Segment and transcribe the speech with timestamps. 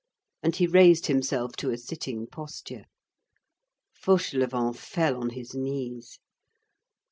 [0.41, 2.85] And he raised himself to a sitting posture.
[3.93, 6.17] Fauchelevent fell on his knees.